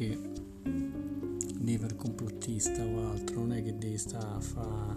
che 0.00 0.18
liver 1.58 1.94
complottista 1.94 2.82
o 2.82 3.10
altro 3.10 3.40
non 3.40 3.52
è 3.52 3.62
che 3.62 3.76
devi 3.76 3.98
stare 3.98 4.34
a 4.34 4.40
fare 4.40 4.96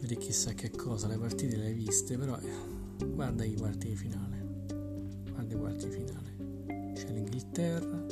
di 0.00 0.16
chissà 0.16 0.54
che 0.54 0.70
cosa, 0.70 1.08
le 1.08 1.18
partite 1.18 1.56
le 1.56 1.66
hai 1.66 1.74
viste, 1.74 2.16
però 2.16 2.38
eh, 2.38 3.04
guarda 3.04 3.44
i 3.44 3.54
quarti 3.54 3.88
di 3.88 3.96
finale, 3.96 4.64
guarda 5.30 5.54
i 5.54 5.58
quarti 5.58 5.88
di 5.88 5.94
finale. 5.94 6.94
C'è 6.94 7.10
l'Inghilterra, 7.10 8.06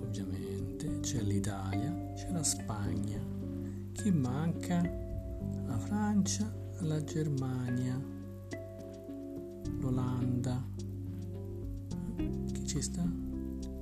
ovviamente, 0.00 1.00
c'è 1.00 1.20
l'Italia, 1.20 2.12
c'è 2.14 2.30
la 2.30 2.42
Spagna. 2.42 3.20
Chi 3.92 4.10
manca? 4.10 4.80
La 5.66 5.76
Francia, 5.76 6.50
la 6.80 7.04
Germania, 7.04 8.02
l'Olanda. 9.80 10.66
Chi 12.16 12.66
ci 12.66 12.80
sta? 12.80 13.27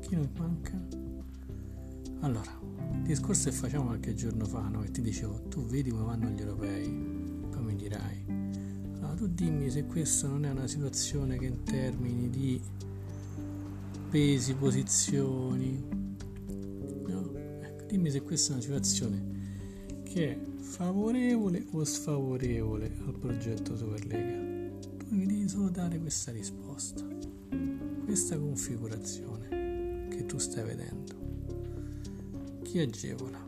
Chi 0.06 0.14
non 0.14 0.30
manca? 0.38 0.80
Allora, 2.20 2.60
il 2.92 3.02
discorso 3.02 3.50
che 3.50 3.56
facciamo 3.56 3.86
qualche 3.86 4.14
giorno 4.14 4.44
fa, 4.44 4.68
no? 4.68 4.78
Che 4.82 4.92
ti 4.92 5.02
dicevo, 5.02 5.48
tu 5.48 5.64
vedi 5.64 5.90
come 5.90 6.04
vanno 6.04 6.28
gli 6.28 6.38
europei, 6.38 6.88
poi 7.50 7.62
mi 7.64 7.74
dirai. 7.74 8.24
Allora, 8.98 9.14
tu 9.14 9.26
dimmi 9.26 9.68
se 9.68 9.84
questa 9.84 10.28
non 10.28 10.44
è 10.44 10.50
una 10.50 10.68
situazione 10.68 11.38
che 11.38 11.46
in 11.46 11.64
termini 11.64 12.30
di 12.30 12.60
pesi, 14.08 14.54
posizioni, 14.54 15.84
no? 17.08 17.32
Ecco, 17.62 17.84
dimmi 17.88 18.08
se 18.08 18.22
questa 18.22 18.50
è 18.50 18.52
una 18.52 18.62
situazione 18.62 19.24
che 20.04 20.30
è 20.30 20.38
favorevole 20.60 21.66
o 21.72 21.82
sfavorevole 21.82 22.96
al 23.06 23.18
progetto 23.18 23.76
Superlega. 23.76 24.38
Tu 24.98 25.06
mi 25.08 25.26
devi 25.26 25.48
solo 25.48 25.68
dare 25.68 25.98
questa 25.98 26.30
risposta, 26.30 27.04
questa 28.04 28.38
configurazione 28.38 29.55
che 30.16 30.24
tu 30.24 30.38
stai 30.38 30.64
vedendo. 30.64 31.14
Chi 32.62 32.78
agevola? 32.78 33.44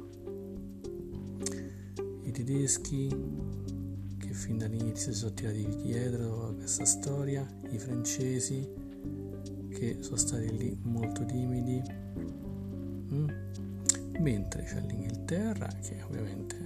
I 2.23 2.31
tedeschi 2.31 3.09
che 4.19 4.33
fin 4.33 4.59
dall'inizio 4.59 5.13
si 5.13 5.19
sono 5.19 5.33
tirati 5.33 5.67
dietro 5.83 6.55
questa 6.57 6.85
storia, 6.85 7.47
i 7.71 7.79
francesi 7.79 8.69
che 9.71 9.97
sono 10.01 10.17
stati 10.17 10.57
lì 10.57 10.79
molto 10.83 11.25
timidi, 11.25 11.83
mm? 13.13 13.29
mentre 14.19 14.65
c'è 14.65 14.81
l'Inghilterra 14.81 15.69
che 15.81 16.03
ovviamente 16.03 16.57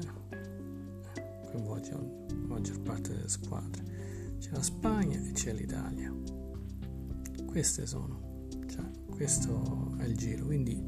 coinvolge 1.51 1.93
la 1.93 2.03
maggior 2.47 2.81
parte 2.81 3.15
delle 3.15 3.29
squadre, 3.29 3.85
c'è 4.41 4.51
la 4.51 4.63
Spagna 4.63 5.21
e 5.21 5.33
c'è 5.33 5.53
l'Italia. 5.53 6.13
Queste 7.47 7.87
sono, 7.87 8.32
questo 9.23 9.95
è 9.99 10.05
il 10.05 10.17
giro, 10.17 10.47
quindi 10.47 10.85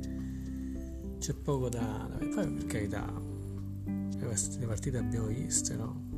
c'è 1.20 1.34
poco 1.34 1.68
da, 1.68 2.18
poi 2.18 2.52
per 2.52 2.66
carità 2.66 3.08
le 3.08 4.66
partite 4.66 4.98
abbiamo 4.98 5.28
viste 5.28 5.76
no? 5.76 6.08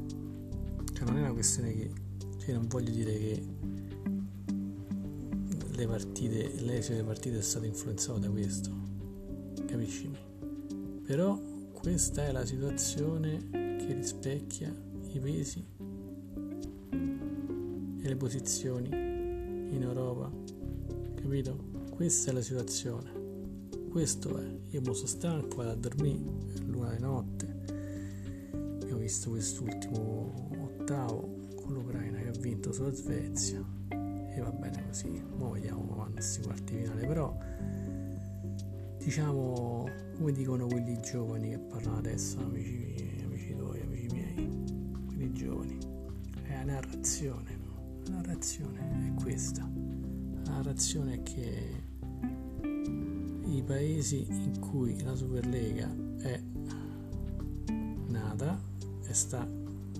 Cioè 0.94 1.04
non 1.04 1.18
è 1.18 1.20
una 1.20 1.32
questione 1.34 1.74
che 1.74 1.90
cioè 2.38 2.54
non 2.54 2.68
voglio 2.68 2.90
dire 2.90 3.12
che 3.18 3.46
le 5.72 5.86
partite 5.86 6.54
l'esito 6.62 6.94
delle 6.94 7.04
partite 7.04 7.36
è 7.36 7.42
stato 7.42 7.66
influenzato 7.66 8.18
da 8.18 8.30
questo 8.30 8.70
capisci? 9.66 10.10
Però 11.04 11.38
questa 11.74 12.24
è 12.24 12.32
la 12.32 12.46
situazione 12.46 13.50
che 13.50 13.92
rispecchia 13.92 14.74
i 15.12 15.18
pesi 15.18 15.62
e 18.00 18.08
le 18.08 18.16
posizioni 18.16 18.88
in 18.88 19.82
Europa 19.82 20.32
capito? 21.14 21.85
Questa 21.96 22.30
è 22.30 22.34
la 22.34 22.42
situazione. 22.42 23.10
Questo 23.88 24.38
è. 24.38 24.44
Io 24.68 24.80
mi 24.82 24.94
sono 24.94 25.06
stanco 25.06 25.56
vado 25.56 25.70
a 25.70 25.74
dormire 25.74 26.52
è 26.54 26.58
l'una 26.66 26.92
di 26.92 27.00
notte. 27.00 27.54
Ho 28.92 28.96
visto 28.98 29.30
quest'ultimo 29.30 30.50
ottavo 30.58 31.38
con 31.54 31.72
l'Ucraina 31.72 32.18
che 32.18 32.28
ha 32.28 32.38
vinto 32.38 32.70
sulla 32.72 32.92
Svezia. 32.92 33.64
E 33.88 34.40
va 34.40 34.50
bene 34.50 34.84
così. 34.88 35.22
Ora 35.38 35.52
vediamo 35.52 35.86
come 35.86 35.96
vanno 35.96 36.12
questi 36.12 36.42
quarti 36.42 36.74
finali 36.74 37.06
però 37.06 37.34
diciamo 38.98 39.88
come 40.18 40.32
dicono 40.32 40.66
quelli 40.66 41.00
giovani 41.00 41.50
che 41.50 41.58
parlano 41.58 41.98
adesso 41.98 42.40
amici 42.40 42.70
miei 42.72 43.22
amici 43.22 43.54
tuoi 43.56 43.80
amici 43.80 44.08
miei 44.12 44.50
quelli 45.06 45.32
giovani. 45.32 45.78
È 46.42 46.52
la 46.52 46.64
narrazione 46.64 47.56
no? 47.56 48.02
la 48.04 48.16
narrazione 48.16 49.14
è 49.14 49.22
questa 49.22 49.75
narrazione 50.48 51.14
è 51.14 51.22
che 51.22 51.82
i 53.44 53.62
paesi 53.62 54.26
in 54.28 54.58
cui 54.60 55.02
la 55.02 55.14
Superlega 55.14 55.94
è 56.18 56.40
nata 58.06 58.60
e 59.02 59.14
sta 59.14 59.46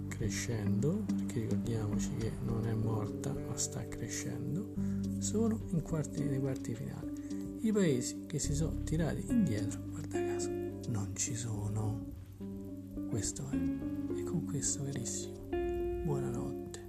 crescendo, 0.08 1.04
perché 1.06 1.40
ricordiamoci 1.40 2.10
che 2.18 2.32
non 2.44 2.66
è 2.66 2.74
morta 2.74 3.32
ma 3.32 3.56
sta 3.56 3.86
crescendo, 3.88 4.74
sono 5.18 5.60
in 5.72 5.82
quarti, 5.82 6.22
nei 6.22 6.40
quarti 6.40 6.74
finali. 6.74 7.58
I 7.60 7.72
paesi 7.72 8.24
che 8.26 8.38
si 8.38 8.54
sono 8.54 8.82
tirati 8.84 9.24
indietro, 9.28 9.80
guarda 9.90 10.24
caso, 10.24 10.48
non 10.88 11.10
ci 11.14 11.34
sono. 11.34 12.14
Questo 13.08 13.48
è. 13.50 13.56
E 13.56 14.24
con 14.24 14.44
questo 14.44 14.84
carissimo, 14.84 15.48
buonanotte. 16.04 16.84